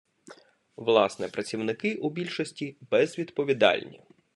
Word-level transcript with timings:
Власне, 0.75 1.27
працівники 1.27 1.95
у 1.95 2.09
більшості 2.09 2.77
безвідповідальні. 2.91 4.01